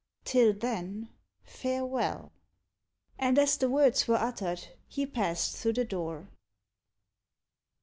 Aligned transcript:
Till 0.25 0.53
then, 0.53 1.09
farewell." 1.43 2.31
And 3.19 3.37
as 3.37 3.55
the 3.57 3.69
words 3.69 4.07
were 4.07 4.15
uttered, 4.15 4.69
he 4.87 5.05
passed 5.05 5.55
through 5.55 5.73
the 5.73 5.85
door. 5.85 6.27